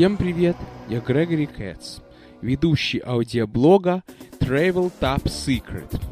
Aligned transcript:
Всем 0.00 0.16
привет, 0.16 0.56
я 0.88 1.00
Грегори 1.00 1.44
Кэтс, 1.44 1.98
ведущий 2.40 3.02
аудиоблога 3.04 4.02
Travel 4.38 4.90
Top 4.98 5.24
Secret 5.24 6.02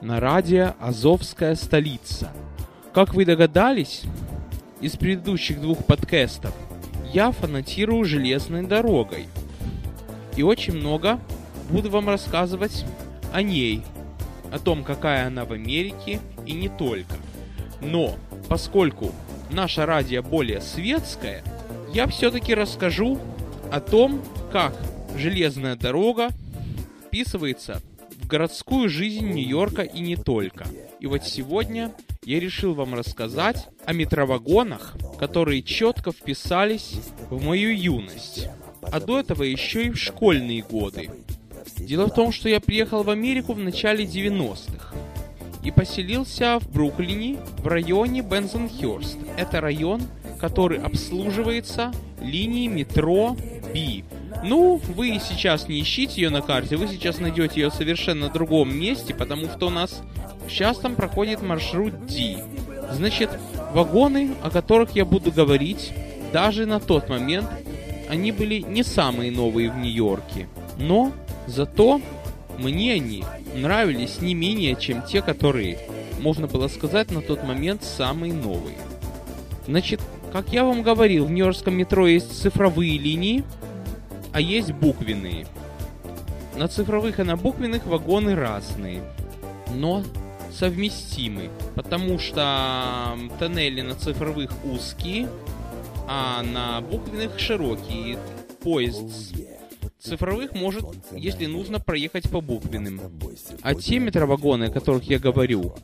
на 0.00 0.20
радио 0.20 0.74
«Азовская 0.78 1.56
столица». 1.56 2.30
Как 2.94 3.14
вы 3.14 3.24
догадались, 3.24 4.02
из 4.80 4.94
предыдущих 4.94 5.60
двух 5.60 5.84
подкастов 5.84 6.54
я 7.12 7.32
фанатирую 7.32 8.04
железной 8.04 8.62
дорогой 8.62 9.26
и 10.36 10.44
очень 10.44 10.74
много 10.74 11.18
буду 11.70 11.90
вам 11.90 12.08
рассказывать 12.08 12.84
о 13.32 13.42
ней, 13.42 13.82
о 14.52 14.60
том, 14.60 14.84
какая 14.84 15.26
она 15.26 15.44
в 15.44 15.52
Америке 15.52 16.20
и 16.46 16.52
не 16.52 16.68
только. 16.68 17.16
Но 17.80 18.14
поскольку 18.48 19.10
наша 19.50 19.86
радио 19.86 20.22
более 20.22 20.60
светская, 20.60 21.42
я 21.92 22.06
все-таки 22.06 22.54
расскажу 22.54 23.18
о 23.70 23.80
том, 23.80 24.22
как 24.52 24.74
железная 25.16 25.76
дорога 25.76 26.28
вписывается 27.06 27.80
в 28.20 28.26
городскую 28.26 28.88
жизнь 28.88 29.26
Нью-Йорка 29.26 29.82
и 29.82 30.00
не 30.00 30.16
только. 30.16 30.66
И 31.00 31.06
вот 31.06 31.24
сегодня 31.24 31.94
я 32.24 32.40
решил 32.40 32.74
вам 32.74 32.94
рассказать 32.94 33.68
о 33.86 33.92
метровагонах, 33.92 34.96
которые 35.18 35.62
четко 35.62 36.12
вписались 36.12 37.00
в 37.30 37.42
мою 37.42 37.74
юность, 37.74 38.48
а 38.82 39.00
до 39.00 39.20
этого 39.20 39.42
еще 39.44 39.84
и 39.84 39.90
в 39.90 39.96
школьные 39.96 40.62
годы. 40.62 41.10
Дело 41.78 42.06
в 42.06 42.14
том, 42.14 42.32
что 42.32 42.48
я 42.48 42.60
приехал 42.60 43.02
в 43.02 43.10
Америку 43.10 43.54
в 43.54 43.58
начале 43.58 44.04
90-х 44.04 44.94
и 45.64 45.70
поселился 45.70 46.58
в 46.60 46.70
Бруклине 46.70 47.38
в 47.58 47.66
районе 47.66 48.22
Бензенхерст. 48.22 49.18
Это 49.36 49.60
район, 49.60 50.02
который 50.38 50.78
обслуживается 50.78 51.92
линией 52.20 52.68
метро 52.68 53.36
B. 53.74 54.04
Ну, 54.44 54.80
вы 54.94 55.20
сейчас 55.20 55.68
не 55.68 55.80
ищите 55.80 56.22
ее 56.22 56.30
на 56.30 56.42
карте, 56.42 56.76
вы 56.76 56.86
сейчас 56.88 57.18
найдете 57.18 57.60
ее 57.60 57.70
в 57.70 57.74
совершенно 57.74 58.28
другом 58.28 58.76
месте, 58.76 59.14
потому 59.14 59.46
что 59.46 59.66
у 59.66 59.70
нас 59.70 60.02
сейчас 60.48 60.78
там 60.78 60.94
проходит 60.94 61.42
маршрут 61.42 62.06
D. 62.06 62.38
Значит, 62.92 63.30
вагоны, 63.72 64.30
о 64.42 64.50
которых 64.50 64.94
я 64.94 65.04
буду 65.04 65.32
говорить, 65.32 65.92
даже 66.32 66.66
на 66.66 66.80
тот 66.80 67.08
момент, 67.08 67.48
они 68.08 68.32
были 68.32 68.60
не 68.60 68.82
самые 68.82 69.30
новые 69.30 69.70
в 69.70 69.76
Нью-Йорке. 69.76 70.48
Но 70.78 71.12
зато 71.46 72.00
мне 72.58 72.94
они 72.94 73.24
нравились 73.54 74.20
не 74.20 74.34
менее, 74.34 74.76
чем 74.76 75.02
те, 75.02 75.20
которые, 75.20 75.78
можно 76.20 76.46
было 76.46 76.68
сказать, 76.68 77.10
на 77.10 77.22
тот 77.22 77.44
момент 77.44 77.84
самые 77.84 78.32
новые. 78.32 78.76
Значит, 79.66 80.00
как 80.32 80.52
я 80.52 80.64
вам 80.64 80.82
говорил, 80.82 81.26
в 81.26 81.30
Нью-Йоркском 81.30 81.74
метро 81.74 82.06
есть 82.06 82.40
цифровые 82.40 82.98
линии, 82.98 83.44
а 84.32 84.40
есть 84.40 84.72
буквенные. 84.72 85.46
На 86.56 86.68
цифровых 86.68 87.20
и 87.20 87.22
на 87.22 87.36
буквенных 87.36 87.86
вагоны 87.86 88.34
разные, 88.34 89.02
но 89.74 90.02
совместимы, 90.52 91.50
потому 91.74 92.18
что 92.18 93.16
тоннели 93.38 93.80
на 93.82 93.94
цифровых 93.94 94.50
узкие, 94.64 95.28
а 96.06 96.42
на 96.42 96.80
буквенных 96.80 97.38
широкие. 97.38 98.18
Поезд 98.62 99.34
цифровых 100.00 100.54
может, 100.54 100.84
если 101.12 101.46
нужно, 101.46 101.80
проехать 101.80 102.30
по 102.30 102.40
буквенным. 102.40 103.00
А 103.62 103.74
те 103.74 103.98
метровагоны, 103.98 104.64
о 104.64 104.70
которых 104.70 105.04
я 105.04 105.18
говорю, 105.18 105.74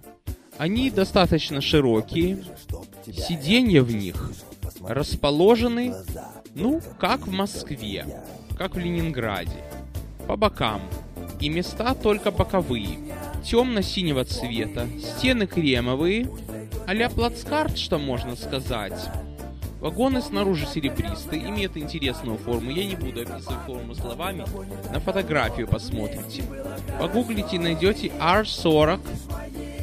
они 0.59 0.91
достаточно 0.91 1.61
широкие, 1.61 2.45
сиденья 3.13 3.83
в 3.83 3.95
них 3.95 4.33
расположены, 4.81 5.95
ну, 6.55 6.81
как 6.99 7.27
в 7.27 7.33
Москве, 7.33 8.07
как 8.57 8.75
в 8.75 8.79
Ленинграде, 8.79 9.63
по 10.27 10.37
бокам, 10.37 10.83
и 11.41 11.49
места 11.49 11.95
только 11.95 12.31
боковые, 12.31 12.99
темно-синего 13.45 14.25
цвета, 14.25 14.87
стены 15.01 15.47
кремовые, 15.47 16.31
а-ля 16.87 17.09
плацкарт, 17.11 17.77
что 17.79 17.99
можно 17.99 18.37
сказать. 18.37 19.11
Вагоны 19.81 20.23
снаружи 20.23 20.67
серебристые, 20.67 21.47
имеют 21.51 21.77
интересную 21.77 22.39
форму. 22.39 22.71
Я 22.71 22.87
не 22.87 22.97
буду 22.97 23.21
описывать 23.21 23.67
форму 23.67 23.95
словами. 23.95 24.47
На 24.91 24.99
фотографию 24.99 25.69
посмотрите. 25.69 26.43
Погуглите 26.99 27.57
и 27.57 27.59
найдете 27.59 28.07
R40 28.09 29.01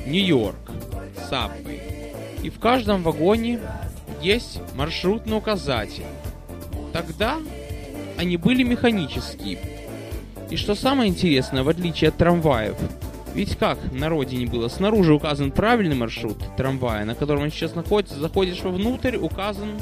Нью-Йорк 0.08 0.72
Subway. 1.30 1.81
И 2.44 2.50
в 2.50 2.60
каждом 2.60 3.04
вагоне 3.04 3.60
есть 4.22 4.60
маршрутный 4.76 5.38
указатель. 5.38 6.06
Тогда 6.94 7.38
они 8.18 8.38
были 8.38 8.64
механические. 8.64 9.60
И 10.50 10.58
что 10.58 10.76
самое 10.76 11.10
интересное, 11.10 11.64
в 11.64 11.70
отличие 11.70 12.10
от 12.10 12.18
трамваев, 12.18 12.76
ведь 13.34 13.56
как 13.56 13.78
на 13.94 14.10
родине 14.10 14.46
было, 14.46 14.68
снаружи 14.68 15.14
указан 15.14 15.52
правильный 15.52 15.96
маршрут 15.96 16.38
трамвая, 16.58 17.06
на 17.06 17.16
котором 17.16 17.44
он 17.44 17.52
сейчас 17.52 17.76
находится, 17.76 18.20
заходишь 18.20 18.62
вовнутрь, 18.62 19.16
указан 19.16 19.80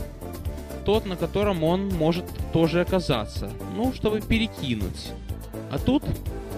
тот, 0.86 1.06
на 1.06 1.16
котором 1.16 1.64
он 1.64 1.90
может 1.90 2.25
тоже 2.53 2.81
оказаться. 2.81 3.52
Ну, 3.75 3.94
чтобы 3.94 4.22
перекинуть. 4.22 5.12
А 5.72 5.80
тут 5.80 6.03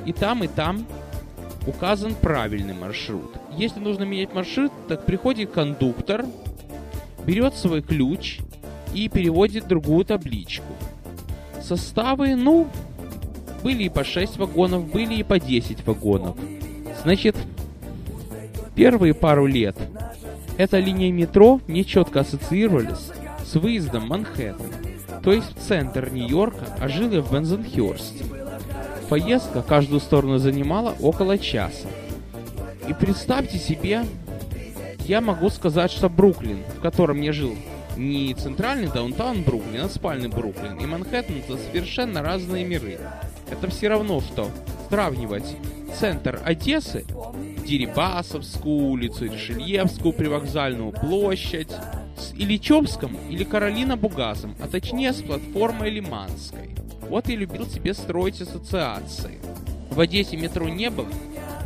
и 0.05 0.11
там, 0.13 0.43
и 0.43 0.47
там 0.47 0.85
указан 1.65 2.15
правильный 2.15 2.73
маршрут. 2.73 3.31
Если 3.57 3.79
нужно 3.79 4.03
менять 4.03 4.33
маршрут, 4.33 4.71
так 4.87 5.05
приходит 5.05 5.51
кондуктор, 5.51 6.25
берет 7.25 7.55
свой 7.55 7.81
ключ 7.81 8.39
и 8.93 9.09
переводит 9.09 9.67
другую 9.67 10.05
табличку. 10.05 10.73
Составы, 11.61 12.35
ну, 12.35 12.67
были 13.63 13.83
и 13.83 13.89
по 13.89 14.03
6 14.03 14.37
вагонов, 14.37 14.91
были 14.91 15.15
и 15.15 15.23
по 15.23 15.39
10 15.39 15.85
вагонов. 15.85 16.35
Значит, 17.03 17.35
первые 18.75 19.13
пару 19.13 19.45
лет 19.45 19.77
эта 20.57 20.79
линия 20.79 21.11
метро 21.11 21.59
не 21.67 21.85
четко 21.85 22.21
ассоциировались 22.21 23.11
с 23.45 23.55
выездом 23.55 24.07
Манхэттен, 24.07 24.71
то 25.23 25.33
есть 25.33 25.55
в 25.55 25.59
центр 25.59 26.11
Нью-Йорка, 26.11 26.65
а 26.79 26.87
жил 26.87 27.11
я 27.11 27.21
в 27.21 27.31
Бензенхерсте. 27.31 28.25
Поездка 29.09 29.61
каждую 29.61 29.99
сторону 29.99 30.37
занимала 30.37 30.95
около 31.01 31.37
часа. 31.37 31.87
И 32.87 32.93
представьте 32.93 33.57
себе, 33.57 34.05
я 35.07 35.21
могу 35.21 35.49
сказать, 35.49 35.91
что 35.91 36.09
Бруклин, 36.09 36.63
в 36.77 36.81
котором 36.81 37.21
я 37.21 37.33
жил, 37.33 37.55
не 37.97 38.33
центральный 38.33 38.87
даунтаун 38.87 39.43
Бруклин, 39.43 39.81
а 39.81 39.89
спальный 39.89 40.29
Бруклин, 40.29 40.77
и 40.77 40.85
Манхэттен 40.85 41.39
это 41.39 41.57
совершенно 41.57 42.21
разные 42.21 42.65
миры. 42.65 42.97
Это 43.49 43.69
все 43.69 43.89
равно, 43.89 44.21
что 44.21 44.49
сравнивать 44.89 45.55
центр 45.99 46.39
Одессы, 46.43 47.05
Дерибасовскую 47.65 48.75
улицу, 48.75 49.25
Решельевскую 49.25 50.13
привокзальную 50.13 50.91
площадь, 50.91 51.71
с 52.17 52.33
Ильичевском 52.33 53.17
или 53.29 53.43
Каролина 53.43 53.97
Бугазом, 53.97 54.55
а 54.61 54.67
точнее 54.67 55.13
с 55.13 55.21
платформой 55.21 55.89
Лиманской. 55.89 56.75
Вот 57.09 57.29
и 57.29 57.35
любил 57.35 57.67
себе 57.67 57.93
строить 57.93 58.41
ассоциации. 58.41 59.39
В 59.89 59.99
Одессе 59.99 60.37
метро 60.37 60.69
не 60.69 60.89
было, 60.89 61.07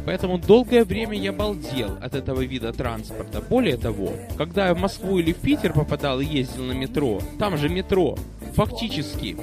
Поэтому 0.05 0.37
долгое 0.37 0.83
время 0.83 1.17
я 1.17 1.33
балдел 1.33 1.97
от 2.01 2.13
этого 2.13 2.41
вида 2.41 2.71
транспорта. 2.71 3.41
Более 3.41 3.77
того, 3.77 4.13
когда 4.37 4.67
я 4.67 4.75
в 4.75 4.79
Москву 4.79 5.19
или 5.19 5.33
в 5.33 5.37
Питер 5.37 5.73
попадал 5.73 6.19
и 6.19 6.25
ездил 6.25 6.63
на 6.63 6.73
метро, 6.73 7.19
там 7.39 7.57
же 7.57 7.69
метро 7.69 8.15
фактически 8.53 9.35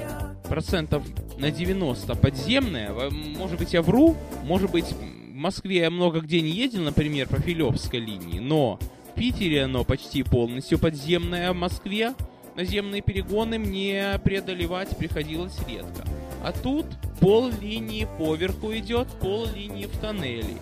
процентов 0.47 1.03
на 1.37 1.51
90 1.51 2.15
подземное. 2.15 2.91
Может 3.37 3.59
быть, 3.59 3.73
я 3.73 3.81
вру, 3.81 4.15
может 4.43 4.71
быть, 4.71 4.85
в 4.85 5.35
Москве 5.35 5.77
я 5.77 5.89
много 5.89 6.21
где 6.21 6.41
не 6.41 6.51
ездил, 6.51 6.83
например, 6.83 7.27
по 7.27 7.39
Филевской 7.39 7.99
линии, 7.99 8.39
но 8.39 8.79
в 9.11 9.15
Питере 9.15 9.63
оно 9.63 9.83
почти 9.83 10.23
полностью 10.23 10.79
подземное, 10.79 11.49
а 11.49 11.53
в 11.53 11.57
Москве 11.57 12.13
наземные 12.55 13.01
перегоны 13.01 13.59
мне 13.59 14.19
преодолевать 14.23 14.95
приходилось 14.97 15.57
редко. 15.67 16.07
А 16.43 16.51
тут 16.51 16.85
пол 17.21 17.49
линии 17.61 18.07
поверху 18.17 18.73
идет, 18.73 19.07
пол 19.21 19.47
линии 19.55 19.85
в 19.85 19.97
тоннеле. 19.97 20.57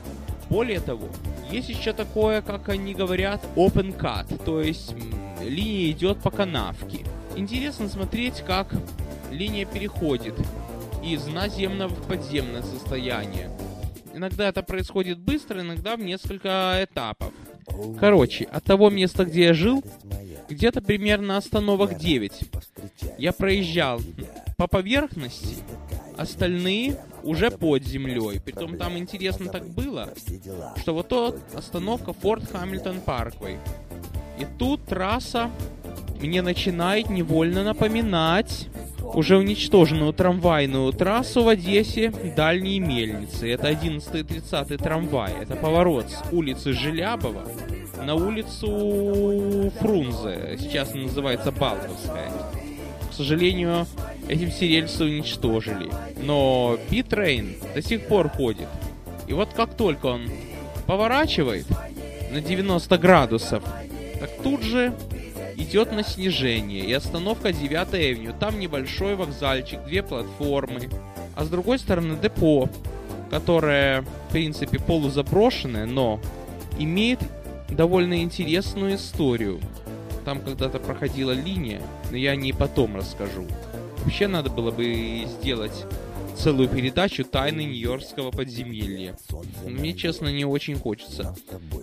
Более 0.50 0.80
того, 0.80 1.08
есть 1.50 1.70
еще 1.70 1.92
такое, 1.94 2.42
как 2.42 2.70
они 2.70 2.94
говорят, 2.94 3.42
open 3.56 3.98
cut, 3.98 4.44
то 4.46 4.62
есть 4.62 4.94
линия 5.42 5.92
идет 5.92 6.20
по 6.20 6.30
канавке. 6.30 7.00
Интересно 7.36 7.90
смотреть, 7.90 8.44
как 8.46 8.68
линия 9.32 9.66
переходит 9.66 10.36
из 11.04 11.26
наземного 11.26 11.90
в 11.90 12.08
подземное 12.08 12.62
состояние. 12.62 13.50
Иногда 14.14 14.50
это 14.50 14.62
происходит 14.62 15.20
быстро, 15.20 15.62
иногда 15.62 15.96
в 15.96 16.02
несколько 16.02 16.78
этапов. 16.84 17.34
Короче, 18.00 18.44
от 18.46 18.64
того 18.64 18.90
места, 18.90 19.26
где 19.26 19.46
я 19.46 19.54
жил, 19.54 19.84
где-то 20.50 20.82
примерно 20.82 21.38
остановок 21.38 21.98
9. 21.98 22.34
Я 23.18 23.32
проезжал 23.32 24.02
по 24.62 24.68
поверхности, 24.68 25.56
остальные 26.18 26.96
уже 27.24 27.50
под 27.50 27.84
землей. 27.84 28.40
Притом 28.40 28.78
там 28.78 28.96
интересно 28.96 29.48
так 29.48 29.68
было, 29.68 30.10
что 30.78 30.94
вот 30.94 31.08
то 31.08 31.36
остановка 31.56 32.14
Форт 32.14 32.44
Хамильтон 32.52 33.02
Парквей. 33.02 33.58
И 34.38 34.46
тут 34.60 34.86
трасса 34.86 35.50
мне 36.22 36.44
начинает 36.44 37.10
невольно 37.10 37.64
напоминать 37.64 38.68
уже 39.16 39.40
уничтоженную 39.40 40.14
трамвайную 40.14 40.94
трассу 40.94 41.42
в 41.42 41.48
Одессе 41.48 42.14
Дальние 42.36 42.80
Мельницы. 42.80 43.52
Это 43.52 43.72
11-30 43.72 44.78
трамвай. 44.78 45.34
Это 45.42 45.56
поворот 45.56 46.08
с 46.12 46.32
улицы 46.32 46.74
Желябова 46.74 47.48
на 48.06 48.14
улицу 48.14 49.72
Фрунзе. 49.80 50.56
Сейчас 50.60 50.94
называется 50.94 51.52
Балковская. 51.52 52.32
К 53.10 53.14
сожалению, 53.14 53.88
этим 54.32 54.50
все 54.50 54.68
рельсы 54.68 55.04
уничтожили. 55.04 55.90
Но 56.18 56.78
B 56.90 57.01
train 57.01 57.56
до 57.76 57.82
сих 57.82 58.08
пор 58.08 58.30
ходит. 58.30 58.68
И 59.28 59.34
вот 59.34 59.50
как 59.54 59.76
только 59.76 60.06
он 60.08 60.30
поворачивает 60.88 61.66
на 62.32 62.42
90 62.42 62.98
градусов, 62.98 63.64
так 64.20 64.30
тут 64.42 64.64
же 64.64 64.94
идет 65.58 65.92
на 65.92 66.04
снижение 66.04 66.86
и 66.86 66.94
остановка 66.94 67.52
9 67.52 67.94
Авеню. 67.94 68.34
Там 68.40 68.60
небольшой 68.60 69.16
вокзальчик, 69.16 69.84
две 69.86 70.02
платформы. 70.02 70.90
А 71.36 71.44
с 71.44 71.50
другой 71.50 71.78
стороны 71.80 72.18
депо, 72.22 72.70
которое, 73.30 74.02
в 74.02 74.32
принципе, 74.32 74.80
полузаброшенное, 74.80 75.86
но 75.86 76.20
имеет 76.80 77.20
довольно 77.70 78.22
интересную 78.22 78.96
историю. 78.96 79.60
Там 80.24 80.40
когда-то 80.40 80.80
проходила 80.80 81.32
линия, 81.32 81.82
но 82.12 82.18
я 82.18 82.32
о 82.32 82.36
ней 82.36 82.54
потом 82.54 82.96
расскажу. 82.96 83.46
Вообще 84.04 84.28
надо 84.28 84.50
было 84.50 84.72
бы 84.72 85.26
сделать 85.28 85.86
целую 86.36 86.70
передачу 86.70 87.24
«Тайны 87.24 87.62
Нью-Йоркского 87.62 88.32
подземелья». 88.32 89.16
Мне, 89.66 89.94
честно, 89.94 90.30
не 90.30 90.46
очень 90.46 90.76
хочется. 90.76 91.36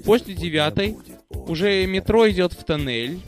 После 0.04 0.34
девятой 0.34 0.96
уже 1.30 1.86
метро 1.86 2.28
идет 2.28 2.52
в 2.52 2.64
тоннель, 2.64 3.20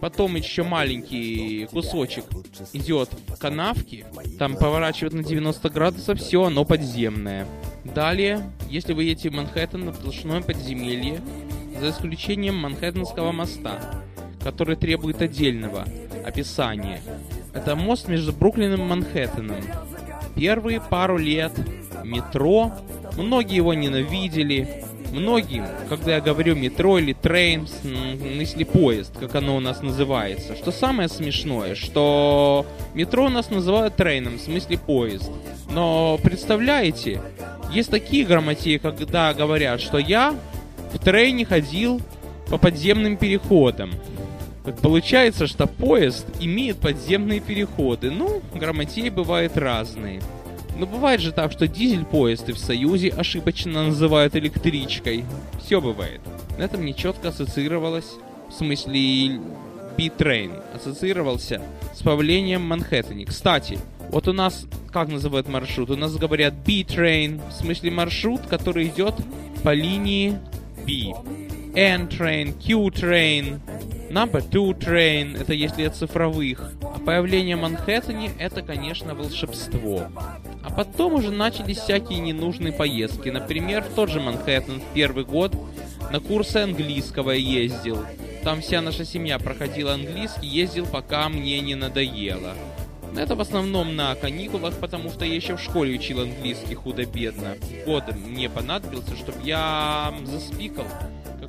потом 0.00 0.36
еще 0.36 0.62
маленький 0.62 1.66
кусочек 1.66 2.24
идет 2.72 3.10
в 3.28 3.38
канавки, 3.38 4.06
там 4.38 4.56
поворачивает 4.56 5.12
на 5.12 5.22
90 5.22 5.68
градусов, 5.70 6.20
все, 6.20 6.44
оно 6.44 6.64
подземное. 6.64 7.46
Далее, 7.84 8.50
если 8.70 8.92
вы 8.92 9.04
едете 9.04 9.30
в 9.30 9.34
Манхэттен 9.34 9.84
на 9.84 9.92
сплошное 9.92 10.40
подземелье, 10.40 11.20
за 11.80 11.90
исключением 11.90 12.56
Манхэттенского 12.56 13.32
моста, 13.32 14.02
который 14.42 14.76
требует 14.76 15.20
отдельного 15.20 15.84
описания. 16.24 17.00
Это 17.54 17.76
мост 17.76 18.08
между 18.08 18.32
Бруклином 18.32 18.82
и 18.82 18.84
Манхэттеном. 18.84 19.62
Первые 20.34 20.80
пару 20.80 21.18
лет 21.18 21.52
метро, 22.02 22.72
многие 23.16 23.56
его 23.56 23.74
ненавидели, 23.74 24.84
многим, 25.12 25.66
когда 25.88 26.14
я 26.14 26.20
говорю 26.20 26.56
метро 26.56 26.98
или 26.98 27.12
трейн, 27.12 27.68
мысли 28.38 28.64
поезд, 28.64 29.12
как 29.18 29.34
оно 29.34 29.56
у 29.56 29.60
нас 29.60 29.82
называется. 29.82 30.56
Что 30.56 30.72
самое 30.72 31.08
смешное, 31.08 31.74
что 31.74 32.66
метро 32.94 33.26
у 33.26 33.28
нас 33.28 33.50
называют 33.50 33.96
трейном, 33.96 34.38
в 34.38 34.40
смысле 34.40 34.78
поезд. 34.78 35.30
Но 35.70 36.18
представляете, 36.22 37.20
есть 37.70 37.90
такие 37.90 38.24
грамотеи, 38.24 38.78
когда 38.78 39.32
говорят, 39.34 39.80
что 39.80 39.98
я 39.98 40.34
в 40.92 40.98
трейне 40.98 41.44
ходил 41.44 42.00
по 42.48 42.58
подземным 42.58 43.16
переходам. 43.16 43.92
Получается, 44.80 45.46
что 45.46 45.66
поезд 45.66 46.26
имеет 46.40 46.78
подземные 46.78 47.40
переходы. 47.40 48.10
Ну, 48.10 48.42
грамотеи 48.54 49.08
бывают 49.08 49.56
разные. 49.56 50.20
Но 50.78 50.86
бывает 50.86 51.20
же 51.20 51.32
так, 51.32 51.52
что 51.52 51.68
дизель-поезды 51.68 52.52
в 52.52 52.58
Союзе 52.58 53.10
ошибочно 53.10 53.84
называют 53.84 54.36
электричкой. 54.36 55.24
Все 55.62 55.80
бывает. 55.80 56.20
На 56.58 56.62
этом 56.62 56.82
мне 56.82 56.94
четко 56.94 57.28
ассоциировалось, 57.28 58.12
в 58.48 58.52
смысле 58.52 59.40
B-Train, 59.98 60.62
ассоциировался 60.74 61.60
с 61.94 62.02
появлением 62.02 62.62
Манхэттене. 62.62 63.26
Кстати, 63.26 63.78
вот 64.10 64.28
у 64.28 64.32
нас, 64.32 64.66
как 64.90 65.08
называют 65.08 65.48
маршрут? 65.48 65.90
У 65.90 65.96
нас 65.96 66.16
говорят 66.16 66.54
B-Train, 66.66 67.40
в 67.50 67.52
смысле 67.52 67.90
маршрут, 67.90 68.42
который 68.48 68.86
идет 68.88 69.14
по 69.62 69.74
линии 69.74 70.38
B. 70.86 71.14
N-Train, 71.74 72.52
Q-Train, 72.62 73.58
Number 74.12 74.42
2 74.46 74.72
Train, 74.74 75.40
это 75.40 75.54
если 75.54 75.84
от 75.84 75.96
цифровых. 75.96 76.72
А 76.82 76.98
появление 76.98 77.56
Манхэттене 77.56 78.32
это, 78.38 78.60
конечно, 78.60 79.14
волшебство. 79.14 80.02
А 80.62 80.70
потом 80.70 81.14
уже 81.14 81.30
начались 81.30 81.78
всякие 81.78 82.18
ненужные 82.18 82.74
поездки. 82.74 83.30
Например, 83.30 83.82
в 83.82 83.94
тот 83.94 84.10
же 84.10 84.20
Манхэттен 84.20 84.80
в 84.80 84.92
первый 84.92 85.24
год 85.24 85.56
на 86.10 86.20
курсы 86.20 86.58
английского 86.58 87.30
ездил. 87.30 88.04
Там 88.44 88.60
вся 88.60 88.82
наша 88.82 89.06
семья 89.06 89.38
проходила 89.38 89.94
английский, 89.94 90.46
ездил, 90.46 90.84
пока 90.84 91.30
мне 91.30 91.58
не 91.60 91.74
надоело. 91.74 92.52
Это 93.16 93.34
в 93.34 93.40
основном 93.40 93.96
на 93.96 94.14
каникулах, 94.14 94.74
потому 94.78 95.08
что 95.08 95.24
я 95.24 95.34
еще 95.34 95.56
в 95.56 95.62
школе 95.62 95.94
учил 95.94 96.20
английский 96.20 96.74
худо-бедно. 96.74 97.56
Год 97.86 98.14
мне 98.14 98.50
понадобился, 98.50 99.16
чтобы 99.16 99.38
я 99.42 100.12
заспикал 100.26 100.84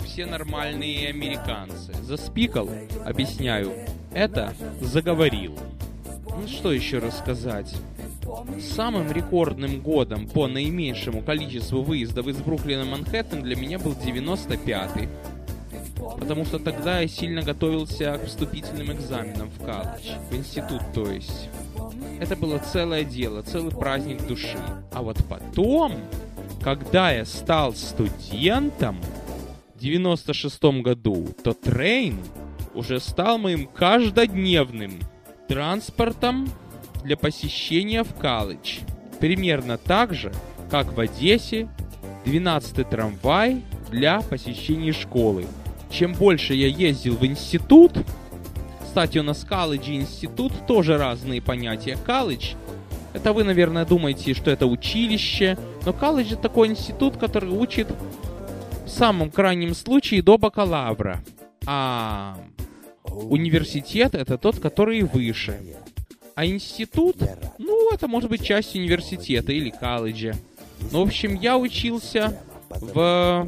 все 0.03 0.25
нормальные 0.25 1.09
американцы. 1.09 1.93
Заспикал, 2.03 2.69
объясняю, 3.05 3.73
это 4.13 4.53
заговорил. 4.81 5.57
Ну 6.39 6.47
что 6.47 6.71
еще 6.71 6.99
рассказать? 6.99 7.73
Самым 8.75 9.11
рекордным 9.11 9.81
годом 9.81 10.27
по 10.27 10.47
наименьшему 10.47 11.21
количеству 11.21 11.81
выездов 11.81 12.27
из 12.27 12.37
Бруклина 12.37 12.85
Манхэттен 12.85 13.41
для 13.41 13.55
меня 13.55 13.79
был 13.79 13.93
95-й. 13.93 15.09
Потому 16.19 16.45
что 16.45 16.59
тогда 16.59 17.01
я 17.01 17.07
сильно 17.07 17.41
готовился 17.43 18.17
к 18.17 18.25
вступительным 18.27 18.91
экзаменам 18.91 19.49
в 19.49 19.59
колледж, 19.59 20.11
в 20.29 20.35
институт, 20.35 20.81
то 20.93 21.09
есть. 21.09 21.49
Это 22.19 22.35
было 22.35 22.57
целое 22.59 23.03
дело, 23.03 23.41
целый 23.41 23.71
праздник 23.71 24.25
души. 24.27 24.57
А 24.91 25.01
вот 25.01 25.17
потом, 25.29 25.93
когда 26.61 27.11
я 27.11 27.25
стал 27.25 27.73
студентом, 27.73 28.97
96 29.83 30.63
году, 30.81 31.27
то 31.43 31.51
трейн 31.51 32.17
уже 32.73 33.01
стал 33.01 33.37
моим 33.37 33.67
каждодневным 33.67 34.93
транспортом 35.49 36.49
для 37.03 37.17
посещения 37.17 38.05
в 38.05 38.13
колледж. 38.13 38.79
Примерно 39.19 39.77
так 39.77 40.13
же, 40.13 40.31
как 40.71 40.93
в 40.93 40.99
Одессе 41.01 41.67
12 42.23 42.89
трамвай 42.89 43.61
для 43.91 44.21
посещения 44.21 44.93
школы. 44.93 45.45
Чем 45.91 46.13
больше 46.13 46.53
я 46.53 46.67
ездил 46.67 47.17
в 47.17 47.25
институт, 47.25 47.91
кстати, 48.85 49.17
у 49.17 49.23
нас 49.23 49.43
колледж 49.43 49.89
и 49.89 49.95
институт 49.95 50.53
тоже 50.65 50.97
разные 50.97 51.41
понятия. 51.41 51.97
Колледж 52.05 52.53
это 53.13 53.33
вы, 53.33 53.43
наверное, 53.43 53.85
думаете, 53.85 54.33
что 54.33 54.49
это 54.49 54.65
училище, 54.65 55.57
но 55.85 55.91
колледж 55.91 56.33
это 56.33 56.43
такой 56.43 56.69
институт, 56.69 57.17
который 57.17 57.49
учит 57.49 57.89
самом 58.93 59.31
крайнем 59.31 59.73
случае 59.75 60.21
до 60.21 60.37
бакалавра. 60.37 61.23
А 61.65 62.37
университет 63.05 64.15
это 64.15 64.37
тот, 64.37 64.59
который 64.59 65.01
выше. 65.01 65.59
А 66.35 66.45
институт, 66.45 67.17
ну, 67.59 67.93
это 67.93 68.07
может 68.07 68.29
быть 68.29 68.43
часть 68.43 68.75
университета 68.75 69.51
или 69.51 69.69
колледжа. 69.69 70.33
Ну, 70.91 71.03
в 71.03 71.07
общем, 71.07 71.35
я 71.35 71.57
учился 71.57 72.39
в 72.69 73.47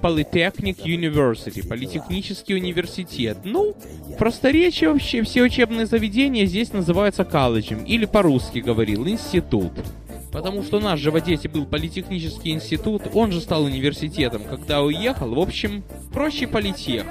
Polytechnic 0.00 0.84
University, 0.84 1.66
политехнический 1.66 2.54
университет. 2.54 3.38
Ну, 3.44 3.74
в 4.06 4.16
просторечии 4.16 4.86
вообще 4.86 5.22
все 5.22 5.42
учебные 5.42 5.86
заведения 5.86 6.46
здесь 6.46 6.72
называются 6.72 7.24
колледжем, 7.24 7.84
или 7.84 8.04
по-русски 8.04 8.58
говорил, 8.60 9.08
институт. 9.08 9.72
Потому 10.32 10.62
что 10.62 10.78
наш 10.78 11.00
же 11.00 11.10
в 11.10 11.16
Одессе 11.16 11.48
был 11.48 11.66
политехнический 11.66 12.52
институт, 12.52 13.02
он 13.14 13.32
же 13.32 13.40
стал 13.40 13.64
университетом, 13.64 14.44
когда 14.44 14.82
уехал. 14.82 15.34
В 15.34 15.40
общем, 15.40 15.82
проще 16.12 16.46
политех. 16.46 17.06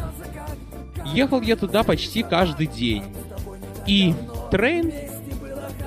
Ехал 1.13 1.41
я 1.41 1.55
туда 1.55 1.83
почти 1.83 2.23
каждый 2.23 2.67
день. 2.67 3.03
И 3.85 4.13
трейн 4.51 4.93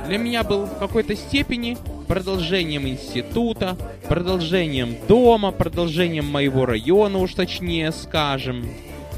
для 0.07 0.19
меня 0.19 0.43
был 0.43 0.67
в 0.67 0.79
какой-то 0.79 1.15
степени 1.15 1.79
продолжением 2.09 2.87
института, 2.87 3.77
продолжением 4.09 4.97
дома, 5.09 5.53
продолжением 5.53 6.27
моего 6.27 6.67
района, 6.67 7.19
уж 7.19 7.35
точнее 7.35 7.93
скажем. 7.93 8.69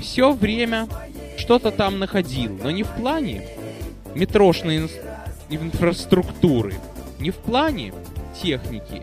Все 0.01 0.33
время 0.33 0.87
что-то 1.37 1.71
там 1.71 1.99
находил, 1.99 2.57
но 2.63 2.71
не 2.71 2.83
в 2.83 2.91
плане 2.91 3.43
метрошной 4.15 4.89
инфраструктуры, 5.49 6.75
не 7.25 7.31
в 7.31 7.37
плане 7.37 7.95
техники. 8.43 9.03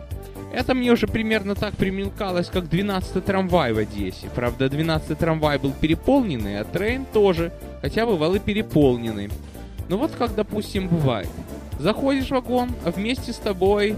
Это 0.52 0.74
мне 0.74 0.92
уже 0.92 1.08
примерно 1.08 1.56
так 1.56 1.74
примелкалось, 1.74 2.46
как 2.46 2.64
12-й 2.64 3.20
трамвай 3.20 3.72
в 3.72 3.78
Одессе. 3.78 4.28
Правда, 4.32 4.66
12-й 4.66 5.16
трамвай 5.16 5.58
был 5.58 5.72
переполненный, 5.72 6.60
а 6.60 6.64
трейн 6.64 7.04
тоже, 7.04 7.52
хотя 7.80 8.06
бывал 8.06 8.36
и 8.36 8.38
переполненный. 8.38 9.28
Ну 9.88 9.96
вот 9.96 10.12
как, 10.12 10.36
допустим, 10.36 10.86
бывает. 10.86 11.28
Заходишь 11.80 12.28
в 12.28 12.30
вагон, 12.30 12.70
а 12.84 12.92
вместе 12.92 13.32
с 13.32 13.38
тобой 13.38 13.96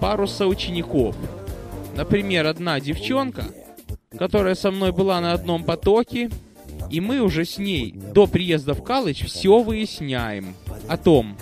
пару 0.00 0.26
соучеников. 0.26 1.14
Например, 1.94 2.48
одна 2.48 2.80
девчонка, 2.80 3.44
которая 4.18 4.56
со 4.56 4.72
мной 4.72 4.90
была 4.90 5.20
на 5.20 5.34
одном 5.34 5.62
потоке, 5.62 6.30
и 6.90 7.00
мы 7.00 7.20
уже 7.20 7.44
с 7.44 7.58
ней 7.58 7.92
до 7.92 8.26
приезда 8.26 8.74
в 8.74 8.82
колледж 8.82 9.24
все 9.26 9.60
выясняем 9.62 10.56
о 10.88 10.96
том, 10.96 11.36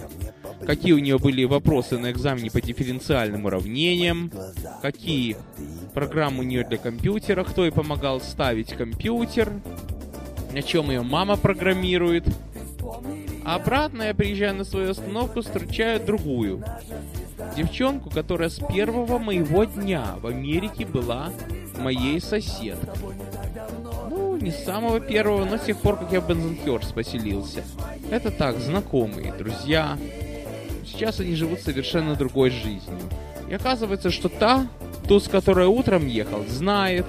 какие 0.71 0.93
у 0.93 1.01
нее 1.01 1.19
были 1.19 1.43
вопросы 1.43 1.99
на 1.99 2.13
экзамене 2.13 2.49
по 2.49 2.61
дифференциальным 2.61 3.45
уравнениям, 3.45 4.31
какие 4.83 5.37
программы 5.95 6.41
у 6.41 6.43
нее 6.45 6.65
для 6.65 6.79
компьютера, 6.79 7.43
кто 7.43 7.65
ей 7.65 7.73
помогал 7.73 8.21
ставить 8.21 8.75
компьютер, 8.75 9.53
на 10.53 10.63
чем 10.63 10.93
ее 10.93 11.03
мама 11.03 11.37
программирует. 11.37 12.25
А 13.45 13.57
обратно 13.57 14.05
я 14.05 14.15
приезжаю 14.15 14.55
на 14.55 14.65
свою 14.65 14.93
остановку, 14.93 15.41
встречаю 15.41 15.99
другую. 15.99 16.63
Девчонку, 17.57 18.09
которая 18.09 18.49
с 18.49 18.65
первого 18.73 19.19
моего 19.19 19.65
дня 19.65 20.15
в 20.23 20.29
Америке 20.29 20.87
была 20.87 21.33
моей 21.81 22.21
соседкой. 22.21 23.17
Ну, 24.09 24.37
не 24.37 24.53
с 24.53 24.65
самого 24.65 25.01
первого, 25.01 25.45
но 25.47 25.57
с 25.57 25.63
тех 25.63 25.79
пор, 25.79 25.97
как 25.97 26.13
я 26.13 26.21
в 26.21 26.29
Бензенхерст 26.29 26.95
поселился. 26.95 27.65
Это 28.09 28.31
так, 28.31 28.61
знакомые, 28.61 29.33
друзья. 29.33 29.99
Сейчас 30.93 31.21
они 31.21 31.35
живут 31.35 31.61
совершенно 31.61 32.15
другой 32.15 32.51
жизнью. 32.51 32.99
И 33.49 33.55
оказывается, 33.55 34.11
что 34.11 34.29
та, 34.29 34.67
ту, 35.09 35.21
с 35.21 35.29
которой 35.29 35.67
утром 35.67 36.07
ехал, 36.07 36.45
знает. 36.49 37.07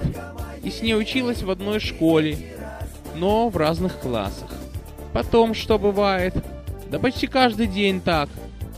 И 0.62 0.70
с 0.70 0.82
ней 0.82 0.96
училась 0.96 1.42
в 1.42 1.50
одной 1.50 1.80
школе, 1.80 2.38
но 3.16 3.48
в 3.48 3.56
разных 3.56 3.98
классах. 3.98 4.50
Потом 5.12 5.54
что 5.54 5.78
бывает? 5.78 6.34
Да 6.90 6.98
почти 6.98 7.26
каждый 7.26 7.66
день 7.66 8.00
так. 8.00 8.28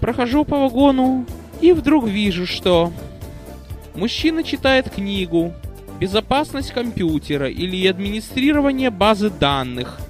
Прохожу 0.00 0.44
по 0.44 0.58
вагону 0.58 1.26
и 1.60 1.72
вдруг 1.72 2.06
вижу, 2.06 2.46
что 2.46 2.92
мужчина 3.94 4.42
читает 4.42 4.90
книгу 4.90 5.52
«Безопасность 6.00 6.72
компьютера» 6.72 7.48
или 7.48 7.86
«Администрирование 7.86 8.90
базы 8.90 9.30
данных». 9.30 10.00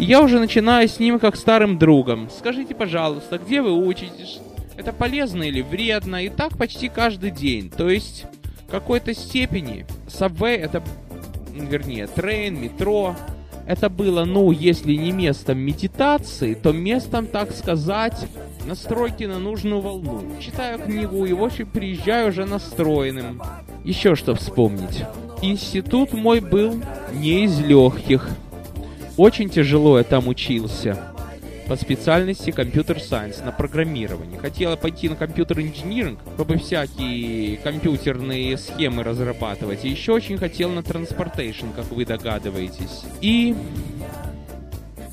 И 0.00 0.04
я 0.04 0.22
уже 0.22 0.40
начинаю 0.40 0.88
с 0.88 0.98
ним 0.98 1.18
как 1.18 1.36
старым 1.36 1.78
другом. 1.78 2.30
Скажите, 2.30 2.74
пожалуйста, 2.74 3.36
где 3.36 3.60
вы 3.60 3.74
учитесь? 3.86 4.40
Это 4.78 4.94
полезно 4.94 5.42
или 5.42 5.60
вредно? 5.60 6.24
И 6.24 6.30
так 6.30 6.56
почти 6.56 6.88
каждый 6.88 7.30
день. 7.30 7.68
То 7.68 7.90
есть, 7.90 8.24
в 8.66 8.70
какой-то 8.70 9.12
степени 9.12 9.84
Subway 10.06 10.56
это, 10.56 10.82
вернее, 11.52 12.06
train, 12.06 12.58
метро, 12.58 13.14
это 13.66 13.90
было, 13.90 14.24
ну, 14.24 14.50
если 14.52 14.94
не 14.94 15.12
местом 15.12 15.58
медитации, 15.58 16.54
то 16.54 16.72
местом, 16.72 17.26
так 17.26 17.52
сказать, 17.52 18.26
настройки 18.66 19.24
на 19.24 19.38
нужную 19.38 19.82
волну. 19.82 20.22
Читаю 20.40 20.78
книгу 20.78 21.26
и, 21.26 21.34
в 21.34 21.44
общем, 21.44 21.66
приезжаю 21.66 22.30
уже 22.30 22.46
настроенным. 22.46 23.42
Еще 23.84 24.14
что 24.14 24.34
вспомнить. 24.34 25.04
Институт 25.42 26.14
мой 26.14 26.40
был 26.40 26.80
не 27.12 27.44
из 27.44 27.60
легких. 27.60 28.30
Очень 29.20 29.50
тяжело 29.50 29.98
я 29.98 30.04
там 30.04 30.28
учился 30.28 30.98
по 31.68 31.76
специальности 31.76 32.52
computer 32.52 33.00
science 33.00 33.42
на 33.44 33.52
программирование. 33.52 34.38
Хотела 34.38 34.76
пойти 34.76 35.10
на 35.10 35.14
computer 35.14 35.56
engineering, 35.56 36.20
чтобы 36.36 36.56
всякие 36.56 37.58
компьютерные 37.58 38.56
схемы 38.56 39.02
разрабатывать. 39.02 39.84
И 39.84 39.90
еще 39.90 40.14
очень 40.14 40.38
хотел 40.38 40.70
на 40.70 40.82
transportation, 40.82 41.66
как 41.76 41.92
вы 41.92 42.06
догадываетесь. 42.06 43.02
И, 43.20 43.54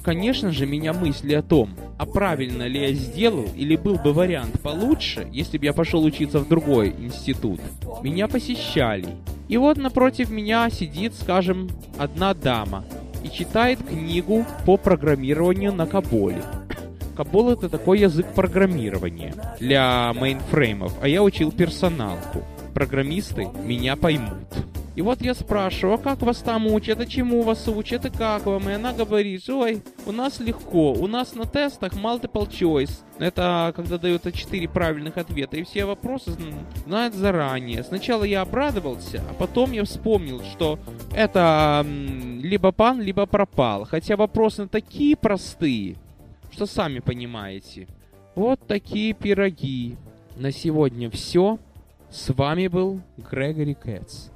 конечно 0.06 0.54
же, 0.54 0.66
меня 0.66 0.94
мысли 0.94 1.34
о 1.34 1.42
том, 1.42 1.76
а 1.98 2.06
правильно 2.06 2.64
ли 2.64 2.80
я 2.80 2.94
сделал, 2.94 3.50
или 3.58 3.76
был 3.76 3.98
бы 3.98 4.14
вариант 4.14 4.62
получше, 4.62 5.28
если 5.34 5.58
бы 5.58 5.66
я 5.66 5.74
пошел 5.74 6.02
учиться 6.06 6.40
в 6.40 6.48
другой 6.48 6.96
институт, 6.98 7.60
меня 8.02 8.30
посещали. 8.30 9.10
И 9.50 9.58
вот 9.58 9.76
напротив 9.76 10.30
меня 10.30 10.70
сидит, 10.70 11.14
скажем, 11.14 11.70
одна 11.98 12.34
дама, 12.34 12.86
и 13.24 13.30
читает 13.30 13.80
книгу 13.86 14.46
по 14.66 14.78
программированию 14.78 15.74
на 15.74 15.86
Коболе. 15.86 16.44
Кобол 17.16 17.52
это 17.52 17.68
такой 17.68 18.00
язык 18.00 18.28
программирования 18.36 19.34
для 19.60 20.14
мейнфреймов, 20.14 20.94
а 21.02 21.08
я 21.08 21.24
учил 21.24 21.52
персоналку. 21.52 22.44
Программисты 22.76 23.48
меня 23.64 23.96
поймут. 23.96 24.48
И 24.98 25.02
вот 25.04 25.22
я 25.22 25.36
спрашиваю, 25.36 25.94
а 25.94 25.98
как 26.00 26.24
вас 26.24 26.40
там 26.40 26.66
учат, 26.66 27.00
а 27.00 27.06
чему 27.06 27.44
вас 27.44 27.68
учат, 27.68 28.06
и 28.06 28.10
как 28.10 28.48
вам? 28.48 28.68
И 28.68 28.74
она 28.74 28.94
говорит, 28.94 29.48
ой, 29.48 29.84
у 30.08 30.12
нас 30.12 30.40
легко, 30.40 30.92
у 30.92 31.06
нас 31.06 31.36
на 31.36 31.46
тестах 31.46 31.94
multiple 31.94 32.50
choice. 32.50 33.04
Это 33.20 33.74
когда 33.76 34.00
дают 34.00 34.24
4 34.34 34.68
правильных 34.70 35.18
ответа, 35.18 35.56
и 35.56 35.64
все 35.64 35.86
вопросы 35.86 36.32
знают 36.88 37.14
заранее. 37.14 37.84
Сначала 37.84 38.24
я 38.24 38.42
обрадовался, 38.42 39.22
а 39.30 39.36
потом 39.36 39.72
я 39.72 39.84
вспомнил, 39.84 40.42
что 40.42 40.80
это 41.16 41.86
либо 41.86 42.72
пан, 42.72 43.00
либо 43.00 43.28
пропал. 43.28 43.86
Хотя 43.86 44.16
вопросы 44.16 44.66
такие 44.66 45.16
простые, 45.16 45.98
что 46.50 46.66
сами 46.66 47.02
понимаете. 47.02 47.88
Вот 48.34 48.66
такие 48.66 49.14
пироги. 49.14 49.96
На 50.38 50.52
сегодня 50.52 51.12
все. 51.12 51.60
С 52.10 52.34
вами 52.34 52.68
был 52.68 53.02
Грегори 53.18 53.76
Кэтс. 53.76 54.32